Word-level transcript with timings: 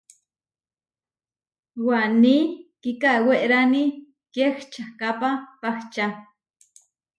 Waní 1.85 2.35
kikawérani 2.81 3.83
kiečahkápa 4.33 5.29
pahča. 5.61 6.05